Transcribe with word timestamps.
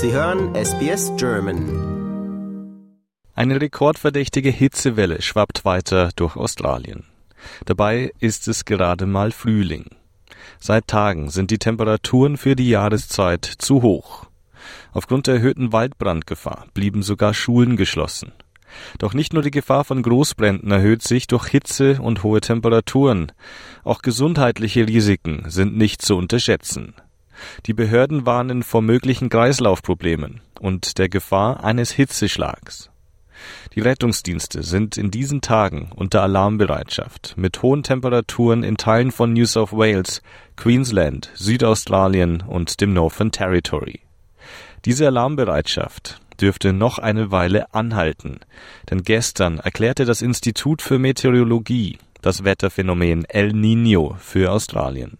Sie 0.00 0.12
hören 0.12 0.54
SBS 0.54 1.10
German. 1.16 2.84
Eine 3.34 3.60
rekordverdächtige 3.60 4.48
Hitzewelle 4.48 5.20
schwappt 5.22 5.64
weiter 5.64 6.10
durch 6.14 6.36
Australien. 6.36 7.02
Dabei 7.64 8.12
ist 8.20 8.46
es 8.46 8.64
gerade 8.64 9.06
mal 9.06 9.32
Frühling. 9.32 9.86
Seit 10.60 10.86
Tagen 10.86 11.30
sind 11.30 11.50
die 11.50 11.58
Temperaturen 11.58 12.36
für 12.36 12.54
die 12.54 12.68
Jahreszeit 12.68 13.44
zu 13.44 13.82
hoch. 13.82 14.26
Aufgrund 14.92 15.26
der 15.26 15.34
erhöhten 15.34 15.72
Waldbrandgefahr 15.72 16.66
blieben 16.74 17.02
sogar 17.02 17.34
Schulen 17.34 17.76
geschlossen. 17.76 18.30
Doch 18.98 19.14
nicht 19.14 19.32
nur 19.32 19.42
die 19.42 19.50
Gefahr 19.50 19.82
von 19.82 20.02
Großbränden 20.02 20.70
erhöht 20.70 21.02
sich 21.02 21.26
durch 21.26 21.48
Hitze 21.48 22.00
und 22.00 22.22
hohe 22.22 22.40
Temperaturen. 22.40 23.32
Auch 23.82 24.02
gesundheitliche 24.02 24.86
Risiken 24.86 25.46
sind 25.48 25.76
nicht 25.76 26.02
zu 26.02 26.16
unterschätzen. 26.16 26.94
Die 27.66 27.74
Behörden 27.74 28.26
warnen 28.26 28.62
vor 28.62 28.82
möglichen 28.82 29.28
Kreislaufproblemen 29.28 30.40
und 30.60 30.98
der 30.98 31.08
Gefahr 31.08 31.64
eines 31.64 31.90
Hitzeschlags. 31.90 32.90
Die 33.74 33.80
Rettungsdienste 33.80 34.62
sind 34.62 34.96
in 34.96 35.10
diesen 35.10 35.40
Tagen 35.40 35.90
unter 35.94 36.22
Alarmbereitschaft 36.22 37.34
mit 37.36 37.62
hohen 37.62 37.82
Temperaturen 37.82 38.64
in 38.64 38.76
Teilen 38.76 39.12
von 39.12 39.32
New 39.32 39.46
South 39.46 39.72
Wales, 39.72 40.22
Queensland, 40.56 41.30
Südaustralien 41.34 42.42
und 42.42 42.80
dem 42.80 42.92
Northern 42.92 43.30
Territory. 43.30 44.00
Diese 44.84 45.06
Alarmbereitschaft 45.06 46.20
dürfte 46.40 46.72
noch 46.72 46.98
eine 46.98 47.30
Weile 47.30 47.72
anhalten, 47.74 48.40
denn 48.90 49.02
gestern 49.02 49.58
erklärte 49.58 50.04
das 50.04 50.22
Institut 50.22 50.82
für 50.82 50.98
Meteorologie 50.98 51.98
das 52.22 52.44
Wetterphänomen 52.44 53.24
El 53.26 53.50
Niño 53.50 54.16
für 54.18 54.50
Australien. 54.50 55.18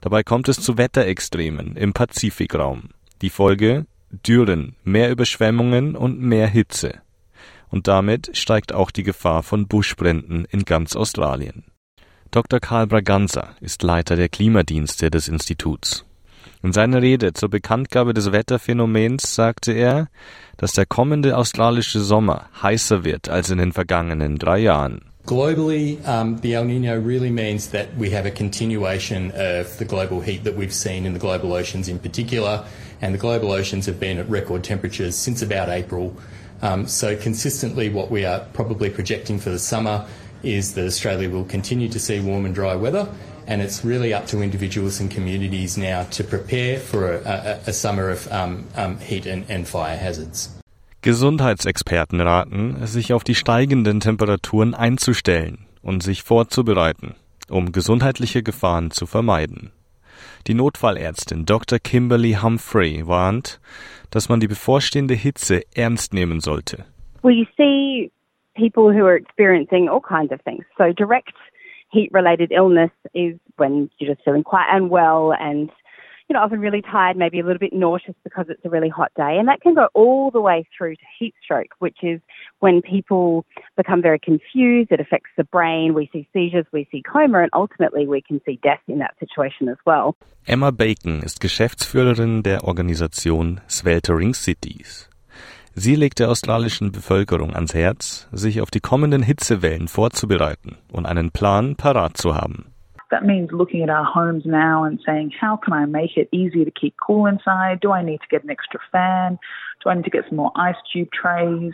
Dabei 0.00 0.22
kommt 0.22 0.48
es 0.48 0.60
zu 0.60 0.78
Wetterextremen 0.78 1.76
im 1.76 1.92
Pazifikraum. 1.92 2.90
Die 3.22 3.30
Folge 3.30 3.86
Dürren, 4.10 4.74
mehr 4.82 5.10
Überschwemmungen 5.10 5.94
und 5.94 6.20
mehr 6.20 6.48
Hitze. 6.48 7.00
Und 7.68 7.86
damit 7.86 8.36
steigt 8.36 8.72
auch 8.72 8.90
die 8.90 9.04
Gefahr 9.04 9.42
von 9.42 9.68
Buschbränden 9.68 10.44
in 10.50 10.64
ganz 10.64 10.96
Australien. 10.96 11.64
Dr. 12.32 12.60
Karl 12.60 12.86
Braganza 12.86 13.56
ist 13.60 13.82
Leiter 13.82 14.16
der 14.16 14.28
Klimadienste 14.28 15.10
des 15.10 15.28
Instituts. 15.28 16.04
In 16.62 16.72
seiner 16.72 17.00
Rede 17.00 17.32
zur 17.32 17.48
Bekanntgabe 17.48 18.12
des 18.12 18.32
Wetterphänomens 18.32 19.34
sagte 19.34 19.72
er, 19.72 20.08
dass 20.56 20.72
der 20.72 20.86
kommende 20.86 21.36
australische 21.36 22.00
Sommer 22.00 22.48
heißer 22.62 23.04
wird 23.04 23.28
als 23.28 23.50
in 23.50 23.58
den 23.58 23.72
vergangenen 23.72 24.38
drei 24.38 24.58
Jahren. 24.58 25.09
Globally, 25.26 26.04
um, 26.08 26.38
the 26.38 26.54
El 26.54 26.64
Nino 26.64 26.98
really 26.98 27.30
means 27.30 27.68
that 27.68 27.94
we 27.96 28.10
have 28.10 28.26
a 28.26 28.30
continuation 28.32 29.30
of 29.32 29.78
the 29.78 29.84
global 29.84 30.20
heat 30.20 30.42
that 30.44 30.56
we've 30.56 30.74
seen 30.74 31.06
in 31.06 31.12
the 31.12 31.20
global 31.20 31.52
oceans 31.52 31.88
in 31.88 31.98
particular, 31.98 32.66
and 33.00 33.14
the 33.14 33.18
global 33.18 33.52
oceans 33.52 33.86
have 33.86 34.00
been 34.00 34.18
at 34.18 34.28
record 34.28 34.64
temperatures 34.64 35.14
since 35.14 35.40
about 35.40 35.68
April. 35.68 36.16
Um, 36.62 36.86
so 36.88 37.16
consistently 37.16 37.88
what 37.88 38.10
we 38.10 38.24
are 38.24 38.40
probably 38.54 38.90
projecting 38.90 39.38
for 39.38 39.50
the 39.50 39.58
summer 39.58 40.06
is 40.42 40.74
that 40.74 40.86
Australia 40.86 41.30
will 41.30 41.44
continue 41.44 41.88
to 41.90 42.00
see 42.00 42.18
warm 42.18 42.44
and 42.44 42.54
dry 42.54 42.74
weather, 42.74 43.08
and 43.46 43.62
it's 43.62 43.84
really 43.84 44.12
up 44.12 44.26
to 44.26 44.42
individuals 44.42 45.00
and 45.00 45.10
communities 45.10 45.78
now 45.78 46.04
to 46.04 46.24
prepare 46.24 46.80
for 46.80 47.12
a, 47.12 47.60
a, 47.66 47.68
a 47.68 47.72
summer 47.72 48.10
of 48.10 48.26
um, 48.32 48.98
heat 48.98 49.26
and, 49.26 49.48
and 49.50 49.68
fire 49.68 49.96
hazards. 49.96 50.59
Gesundheitsexperten 51.02 52.20
raten, 52.20 52.76
sich 52.86 53.14
auf 53.14 53.24
die 53.24 53.34
steigenden 53.34 54.00
Temperaturen 54.00 54.74
einzustellen 54.74 55.66
und 55.82 56.02
sich 56.02 56.22
vorzubereiten, 56.22 57.14
um 57.48 57.72
gesundheitliche 57.72 58.42
Gefahren 58.42 58.90
zu 58.90 59.06
vermeiden. 59.06 59.72
Die 60.46 60.54
Notfallärztin 60.54 61.46
Dr. 61.46 61.78
Kimberly 61.78 62.36
Humphrey 62.42 63.06
warnt, 63.06 63.60
dass 64.10 64.28
man 64.28 64.40
die 64.40 64.48
bevorstehende 64.48 65.14
Hitze 65.14 65.62
ernst 65.74 66.12
nehmen 66.12 66.40
sollte. 66.40 66.84
You 67.22 67.46
see 67.56 68.10
people 68.54 68.92
who 68.92 69.06
are 69.06 69.16
experiencing 69.16 69.88
all 69.88 70.00
kinds 70.00 70.32
of 70.32 70.40
things. 70.44 70.64
So 70.76 70.92
direct 70.92 71.32
heat 71.90 72.10
related 72.12 72.52
illness 72.52 72.90
is 73.14 73.38
when 73.56 73.90
you're 73.98 74.14
just 74.14 74.22
feeling 74.24 74.44
quite 74.44 74.66
unwell 74.70 75.32
and 75.32 75.70
you 76.30 76.34
know, 76.34 76.42
often 76.42 76.60
really 76.60 76.80
tired, 76.80 77.16
maybe 77.16 77.40
a 77.40 77.44
little 77.44 77.58
bit 77.58 77.72
nauseous 77.72 78.14
because 78.22 78.46
it's 78.48 78.64
a 78.64 78.70
really 78.70 78.88
hot 78.88 79.10
day. 79.16 79.36
And 79.36 79.48
that 79.48 79.60
can 79.60 79.74
go 79.74 79.88
all 79.94 80.30
the 80.30 80.40
way 80.40 80.64
through 80.78 80.94
to 80.94 81.02
heat 81.18 81.34
stroke, 81.42 81.72
which 81.80 81.98
is 82.02 82.20
when 82.60 82.82
people 82.82 83.44
become 83.76 84.00
very 84.00 84.20
confused. 84.20 84.92
It 84.92 85.00
affects 85.00 85.30
the 85.36 85.42
brain. 85.42 85.92
We 85.92 86.08
see 86.12 86.28
seizures, 86.32 86.66
we 86.72 86.86
see 86.92 87.02
coma, 87.02 87.40
and 87.42 87.50
ultimately 87.52 88.06
we 88.06 88.22
can 88.22 88.40
see 88.46 88.60
death 88.62 88.80
in 88.86 89.00
that 89.00 89.16
situation 89.18 89.68
as 89.68 89.78
well. 89.84 90.14
Emma 90.46 90.70
Bacon 90.70 91.20
ist 91.22 91.40
Geschäftsführerin 91.40 92.44
der 92.44 92.62
Organisation 92.62 93.60
Sweltering 93.68 94.32
Cities. 94.32 95.10
Sie 95.74 95.96
legt 95.96 96.20
der 96.20 96.30
australischen 96.30 96.92
Bevölkerung 96.92 97.54
ans 97.54 97.74
Herz, 97.74 98.28
sich 98.30 98.60
auf 98.60 98.70
die 98.70 98.80
kommenden 98.80 99.22
Hitzewellen 99.22 99.88
vorzubereiten 99.88 100.78
und 100.92 101.06
einen 101.06 101.32
Plan 101.32 101.74
parat 101.74 102.16
zu 102.16 102.36
haben. 102.36 102.72
That 103.10 103.24
means 103.24 103.50
looking 103.52 103.82
at 103.82 103.90
our 103.90 104.04
homes 104.04 104.44
now 104.46 104.84
and 104.84 105.00
saying, 105.04 105.32
how 105.38 105.56
can 105.56 105.72
I 105.72 105.84
make 105.84 106.16
it 106.16 106.28
easier 106.32 106.64
to 106.64 106.70
keep 106.70 106.94
cool 107.04 107.26
inside? 107.26 107.80
Do 107.80 107.92
I 107.92 108.02
need 108.02 108.20
to 108.20 108.28
get 108.30 108.44
an 108.44 108.50
extra 108.50 108.80
fan? 108.92 109.38
Do 109.82 109.90
I 109.90 109.94
need 109.94 110.04
to 110.04 110.10
get 110.10 110.24
some 110.28 110.36
more 110.36 110.52
ice 110.54 110.76
cube 110.92 111.08
trays? 111.12 111.72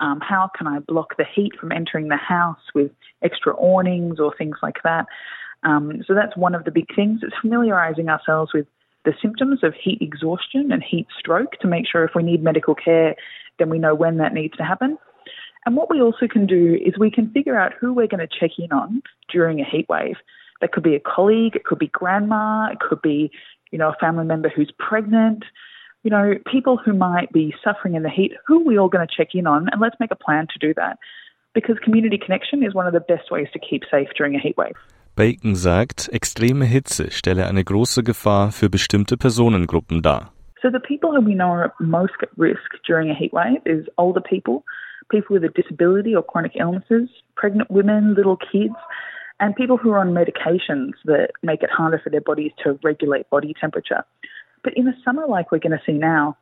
Um, 0.00 0.20
how 0.20 0.50
can 0.56 0.66
I 0.66 0.80
block 0.80 1.16
the 1.16 1.24
heat 1.24 1.52
from 1.58 1.72
entering 1.72 2.08
the 2.08 2.16
house 2.16 2.60
with 2.74 2.90
extra 3.22 3.54
awnings 3.54 4.20
or 4.20 4.34
things 4.36 4.56
like 4.62 4.82
that? 4.84 5.06
Um, 5.62 6.02
so 6.06 6.14
that's 6.14 6.36
one 6.36 6.54
of 6.54 6.64
the 6.64 6.70
big 6.70 6.94
things. 6.94 7.20
It's 7.22 7.34
familiarizing 7.40 8.08
ourselves 8.08 8.52
with 8.52 8.66
the 9.04 9.14
symptoms 9.22 9.60
of 9.62 9.74
heat 9.74 9.98
exhaustion 10.00 10.72
and 10.72 10.82
heat 10.82 11.06
stroke 11.18 11.52
to 11.60 11.68
make 11.68 11.86
sure 11.90 12.04
if 12.04 12.12
we 12.14 12.22
need 12.22 12.42
medical 12.42 12.74
care, 12.74 13.14
then 13.58 13.70
we 13.70 13.78
know 13.78 13.94
when 13.94 14.18
that 14.18 14.34
needs 14.34 14.56
to 14.56 14.64
happen. 14.64 14.98
And 15.66 15.76
what 15.76 15.88
we 15.88 16.02
also 16.02 16.26
can 16.28 16.46
do 16.46 16.78
is 16.84 16.98
we 16.98 17.10
can 17.10 17.30
figure 17.30 17.58
out 17.58 17.72
who 17.80 17.94
we're 17.94 18.06
going 18.06 18.26
to 18.26 18.38
check 18.38 18.50
in 18.58 18.72
on 18.72 19.02
during 19.30 19.60
a 19.60 19.64
heat 19.64 19.86
wave. 19.88 20.16
That 20.64 20.72
could 20.72 20.82
be 20.82 20.94
a 20.94 21.00
colleague, 21.00 21.56
it 21.56 21.64
could 21.64 21.78
be 21.78 21.88
grandma, 21.88 22.70
it 22.72 22.80
could 22.80 23.02
be, 23.02 23.30
you 23.70 23.76
know, 23.76 23.90
a 23.90 23.96
family 24.00 24.24
member 24.24 24.48
who's 24.48 24.72
pregnant, 24.78 25.44
you 26.02 26.10
know, 26.10 26.36
people 26.50 26.78
who 26.82 26.94
might 26.94 27.30
be 27.34 27.54
suffering 27.62 27.96
in 27.96 28.02
the 28.02 28.08
heat, 28.08 28.32
who 28.46 28.62
are 28.62 28.64
we 28.64 28.78
all 28.78 28.88
going 28.88 29.06
to 29.06 29.14
check 29.14 29.34
in 29.34 29.46
on? 29.46 29.68
And 29.70 29.78
let's 29.78 29.96
make 30.00 30.10
a 30.10 30.16
plan 30.16 30.46
to 30.54 30.58
do 30.58 30.72
that. 30.72 30.96
Because 31.52 31.76
community 31.84 32.16
connection 32.16 32.64
is 32.64 32.72
one 32.72 32.86
of 32.86 32.94
the 32.94 33.00
best 33.00 33.30
ways 33.30 33.48
to 33.52 33.58
keep 33.58 33.82
safe 33.90 34.08
during 34.16 34.36
a 34.36 34.38
heat 34.38 34.56
wave. 34.56 34.72
Bacon 35.16 35.54
sagt, 35.54 36.08
extreme 36.10 36.62
Hitze 36.62 37.10
stelle 37.10 37.46
eine 37.46 37.62
große 37.62 38.02
Gefahr 38.02 38.50
für 38.50 38.70
bestimmte 38.70 39.18
Personengruppen 39.18 40.00
dar. 40.00 40.32
So 40.62 40.70
the 40.70 40.80
people 40.80 41.12
who 41.12 41.20
we 41.20 41.34
know 41.34 41.50
are 41.50 41.74
most 41.78 42.14
at 42.22 42.30
risk 42.38 42.70
during 42.86 43.10
a 43.10 43.14
heat 43.14 43.34
wave 43.34 43.60
is 43.66 43.86
older 43.98 44.22
people, 44.22 44.64
people 45.10 45.34
with 45.34 45.44
a 45.44 45.50
disability 45.50 46.14
or 46.16 46.22
chronic 46.22 46.52
illnesses, 46.58 47.10
pregnant 47.36 47.70
women, 47.70 48.14
little 48.14 48.38
kids, 48.38 48.72
and 49.40 49.54
people 49.56 49.76
who 49.76 49.90
are 49.90 49.98
on 49.98 50.12
medications 50.12 50.92
that 51.04 51.30
make 51.42 51.62
it 51.62 51.70
harder 51.70 52.00
for 52.02 52.10
their 52.10 52.20
bodies 52.20 52.52
to 52.62 52.78
regulate 52.82 53.28
body 53.30 53.54
temperature. 53.60 54.04
But 54.62 54.74
in 54.76 54.88
a 54.88 54.94
summer 55.04 55.26
like 55.26 55.50
we're 55.52 55.58
going 55.58 55.72
to 55.72 55.82
see 55.84 55.92
now, 55.92 56.36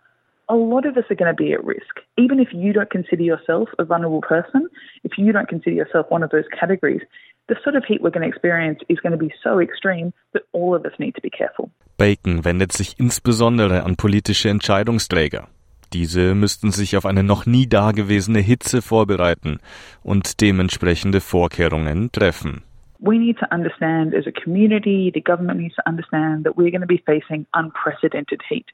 a 0.49 0.55
lot 0.55 0.87
of 0.87 0.97
us 0.97 1.05
are 1.11 1.15
going 1.15 1.35
to 1.35 1.43
be 1.43 1.53
at 1.53 1.65
risk. 1.65 2.01
Even 2.19 2.39
if 2.39 2.49
you 2.53 2.73
don't 2.73 2.91
consider 2.91 3.23
yourself 3.23 3.69
a 3.79 3.85
vulnerable 3.85 4.21
person, 4.21 4.69
if 5.05 5.13
you 5.17 5.33
don't 5.33 5.49
consider 5.49 5.75
yourself 5.77 6.07
one 6.11 6.23
of 6.23 6.31
those 6.31 6.45
categories, 6.59 7.01
the 7.49 7.57
sort 7.65 7.77
of 7.77 7.85
heat 7.85 8.03
we're 8.03 8.11
going 8.11 8.23
to 8.23 8.29
experience 8.29 8.81
is 8.89 9.01
going 9.01 9.13
to 9.13 9.19
be 9.19 9.33
so 9.43 9.61
extreme 9.61 10.13
that 10.33 10.43
all 10.53 10.75
of 10.75 10.85
us 10.85 10.93
need 10.99 11.15
to 11.15 11.21
be 11.21 11.31
careful. 11.31 11.71
Bacon 11.97 12.45
wendet 12.45 12.73
sich 12.73 12.99
insbesondere 12.99 13.85
an 13.85 13.97
politische 13.97 14.49
Entscheidungsträger. 14.49 15.49
Diese 15.93 16.35
müssten 16.35 16.71
sich 16.71 16.97
auf 16.97 17.05
eine 17.05 17.23
noch 17.23 17.45
nie 17.47 17.67
dagewesene 17.67 18.39
Hitze 18.39 18.81
vorbereiten 18.81 19.59
und 20.03 20.41
dementsprechende 20.41 21.21
Vorkehrungen 21.21 22.11
treffen. 22.13 22.63
We 23.03 23.19
need 23.19 23.37
to 23.39 23.53
understand 23.53 24.15
as 24.15 24.27
a 24.29 24.33
community, 24.33 25.11
the 25.13 25.21
government 25.21 25.59
needs 25.59 25.75
to 25.75 25.87
understand 25.89 26.45
that 26.45 26.57
we're 26.57 26.71
going 26.71 26.83
to 26.83 26.87
be 26.87 27.03
facing 27.05 27.47
unprecedented 27.53 28.41
heat. 28.49 28.67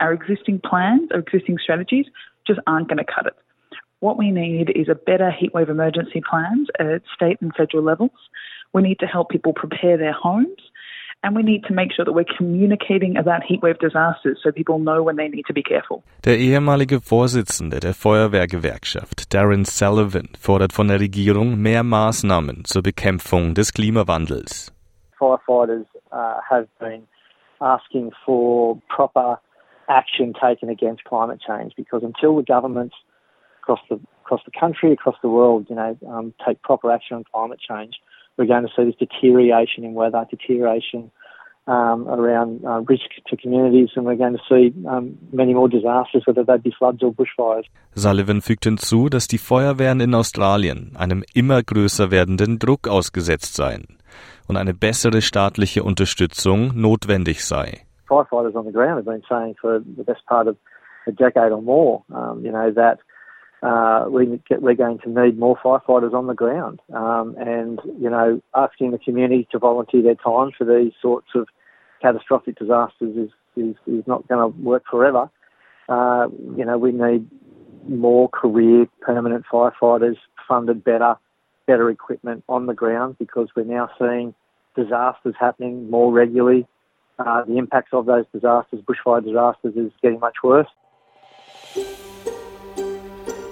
Our 0.00 0.12
existing 0.12 0.60
plans, 0.64 1.10
our 1.12 1.20
existing 1.20 1.58
strategies 1.62 2.06
just 2.46 2.60
aren't 2.66 2.88
going 2.88 2.98
to 2.98 3.04
cut 3.04 3.26
it. 3.26 3.36
What 4.00 4.16
we 4.16 4.30
need 4.30 4.70
is 4.74 4.88
a 4.88 4.94
better 4.94 5.30
heatwave 5.30 5.68
emergency 5.68 6.22
plans 6.28 6.68
at 6.80 7.02
state 7.14 7.36
and 7.42 7.54
federal 7.54 7.82
levels. 7.82 8.12
We 8.72 8.80
need 8.80 9.00
to 9.00 9.06
help 9.06 9.28
people 9.28 9.52
prepare 9.52 9.98
their 9.98 10.12
homes 10.12 10.60
and 11.22 11.34
we 11.34 11.42
need 11.42 11.64
to 11.64 11.74
make 11.74 11.92
sure 11.92 12.04
that 12.04 12.12
we're 12.12 12.36
communicating 12.36 13.16
about 13.16 13.42
heatwave 13.42 13.78
disasters 13.80 14.38
so 14.42 14.52
people 14.52 14.78
know 14.78 15.02
when 15.02 15.16
they 15.16 15.28
need 15.28 15.44
to 15.46 15.52
be 15.52 15.62
careful. 15.62 16.02
Der 16.24 16.36
ehemalige 16.38 17.00
Vorsitzende 17.00 17.80
der 17.80 17.94
Feuerwehrgewerkschaft, 17.94 19.34
Darren 19.34 19.64
Sullivan, 19.64 20.28
fordert 20.38 20.72
von 20.72 20.88
der 20.88 21.00
Regierung 21.00 21.58
mehr 21.58 21.82
Maßnahmen 21.82 22.64
zur 22.64 22.82
Bekämpfung 22.82 23.54
des 23.54 23.72
Klimawandels. 23.72 24.72
Firefighters 25.18 25.86
uh, 26.12 26.40
have 26.48 26.68
been 26.78 27.02
asking 27.60 28.12
for 28.24 28.80
proper 28.88 29.40
action 29.88 30.32
taken 30.34 30.68
against 30.68 31.02
climate 31.04 31.40
change 31.44 31.74
because 31.76 32.04
until 32.04 32.36
the 32.36 32.44
governments 32.44 32.94
across 33.62 33.80
the 33.88 33.98
across 34.24 34.40
the 34.44 34.60
country, 34.60 34.92
across 34.92 35.16
the 35.22 35.28
world, 35.28 35.66
you 35.70 35.74
know, 35.74 35.96
um, 36.06 36.34
take 36.46 36.60
proper 36.62 36.92
action 36.92 37.16
on 37.16 37.24
climate 37.32 37.58
change, 37.58 37.94
we're 38.38 38.46
going 38.46 38.66
to 38.66 38.72
see 38.74 38.84
this 38.84 38.96
deterioration 38.96 39.84
in 39.84 39.94
weather, 39.94 40.24
deterioration 40.30 41.10
um, 41.66 42.08
around 42.08 42.64
uh, 42.64 42.80
risk 42.88 43.10
to 43.26 43.36
communities, 43.36 43.90
and 43.94 44.06
we're 44.06 44.16
going 44.16 44.38
to 44.38 44.42
see 44.48 44.72
um, 44.88 45.18
many 45.32 45.52
more 45.52 45.68
disasters, 45.68 46.22
whether 46.24 46.44
they 46.44 46.56
be 46.56 46.72
floods 46.78 47.02
or 47.02 47.12
bushfires. 47.12 47.64
Sullivan 47.94 48.40
fügt 48.40 48.64
hinzu, 48.64 49.08
dass 49.10 49.28
die 49.28 49.38
Feuerwehren 49.38 50.00
in 50.00 50.14
Australien 50.14 50.92
einem 50.96 51.22
immer 51.34 51.62
größer 51.62 52.10
werdenden 52.10 52.58
Druck 52.58 52.88
ausgesetzt 52.88 53.54
seien 53.54 53.98
und 54.46 54.56
eine 54.56 54.72
bessere 54.72 55.20
staatliche 55.20 55.82
Unterstützung 55.82 56.72
notwendig 56.74 57.44
sei. 57.44 57.82
Firefighters 58.06 58.54
on 58.54 58.64
the 58.64 58.72
ground 58.72 58.96
have 58.96 59.04
been 59.04 59.22
saying 59.28 59.54
for 59.60 59.80
the 59.80 60.04
best 60.04 60.24
part 60.26 60.48
of 60.48 60.56
a 61.06 61.12
decade 61.12 61.52
or 61.52 61.60
more, 61.60 62.02
um, 62.08 62.42
you 62.42 62.50
know, 62.50 62.70
that 62.72 62.98
uh, 63.62 64.04
we 64.08 64.40
get, 64.48 64.62
we're 64.62 64.74
going 64.74 64.98
to 64.98 65.08
need 65.08 65.38
more 65.38 65.56
firefighters 65.56 66.14
on 66.14 66.26
the 66.26 66.34
ground. 66.34 66.80
Um, 66.92 67.36
and, 67.38 67.80
you 68.00 68.08
know, 68.08 68.40
asking 68.54 68.92
the 68.92 68.98
community 68.98 69.48
to 69.52 69.58
volunteer 69.58 70.02
their 70.02 70.14
time 70.14 70.52
for 70.56 70.64
these 70.64 70.92
sorts 71.02 71.28
of 71.34 71.48
catastrophic 72.00 72.58
disasters 72.58 73.16
is, 73.16 73.30
is, 73.56 73.74
is 73.86 74.06
not 74.06 74.26
going 74.28 74.52
to 74.52 74.58
work 74.60 74.84
forever. 74.88 75.28
Uh, 75.88 76.28
you 76.56 76.64
know, 76.64 76.78
we 76.78 76.92
need 76.92 77.28
more 77.88 78.28
career 78.28 78.86
permanent 79.00 79.44
firefighters 79.50 80.16
funded 80.46 80.84
better, 80.84 81.16
better 81.66 81.90
equipment 81.90 82.44
on 82.48 82.66
the 82.66 82.74
ground 82.74 83.16
because 83.18 83.48
we're 83.56 83.64
now 83.64 83.88
seeing 83.98 84.34
disasters 84.76 85.34
happening 85.38 85.90
more 85.90 86.12
regularly. 86.12 86.66
Uh, 87.18 87.42
the 87.44 87.58
impacts 87.58 87.90
of 87.92 88.06
those 88.06 88.24
disasters, 88.32 88.80
bushfire 88.82 89.24
disasters, 89.24 89.74
is 89.74 89.90
getting 90.00 90.20
much 90.20 90.36
worse. 90.44 90.68